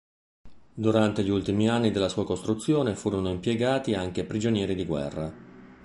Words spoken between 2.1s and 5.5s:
costruzione furono impiegati anche prigionieri di guerra.